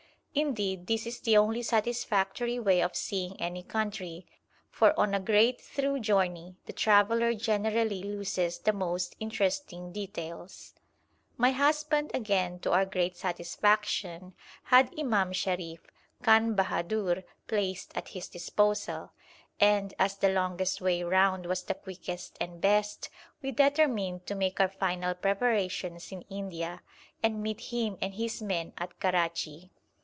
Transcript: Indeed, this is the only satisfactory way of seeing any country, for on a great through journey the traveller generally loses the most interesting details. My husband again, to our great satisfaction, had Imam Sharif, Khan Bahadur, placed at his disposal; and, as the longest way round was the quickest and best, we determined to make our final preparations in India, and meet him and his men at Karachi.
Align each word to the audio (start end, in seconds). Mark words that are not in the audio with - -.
Indeed, 0.33 0.87
this 0.87 1.05
is 1.05 1.19
the 1.19 1.35
only 1.35 1.61
satisfactory 1.61 2.57
way 2.57 2.79
of 2.81 2.95
seeing 2.95 3.35
any 3.41 3.63
country, 3.63 4.25
for 4.69 4.97
on 4.97 5.13
a 5.13 5.19
great 5.19 5.59
through 5.59 5.99
journey 5.99 6.55
the 6.67 6.71
traveller 6.71 7.33
generally 7.33 8.01
loses 8.01 8.59
the 8.59 8.71
most 8.71 9.13
interesting 9.19 9.91
details. 9.91 10.73
My 11.35 11.51
husband 11.51 12.11
again, 12.13 12.59
to 12.59 12.71
our 12.71 12.85
great 12.85 13.17
satisfaction, 13.17 14.33
had 14.63 14.97
Imam 14.97 15.33
Sharif, 15.33 15.81
Khan 16.23 16.55
Bahadur, 16.55 17.25
placed 17.47 17.91
at 17.97 18.07
his 18.15 18.29
disposal; 18.29 19.11
and, 19.59 19.93
as 19.99 20.15
the 20.15 20.29
longest 20.29 20.79
way 20.79 21.03
round 21.03 21.45
was 21.45 21.63
the 21.63 21.73
quickest 21.75 22.37
and 22.39 22.61
best, 22.61 23.09
we 23.41 23.51
determined 23.51 24.25
to 24.27 24.35
make 24.35 24.61
our 24.61 24.69
final 24.69 25.13
preparations 25.13 26.09
in 26.09 26.21
India, 26.29 26.81
and 27.21 27.43
meet 27.43 27.59
him 27.59 27.97
and 28.01 28.13
his 28.13 28.41
men 28.41 28.71
at 28.77 28.97
Karachi. 29.01 29.71